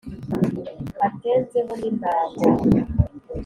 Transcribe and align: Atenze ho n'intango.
Atenze 1.05 1.57
ho 1.65 1.73
n'intango. 1.79 2.41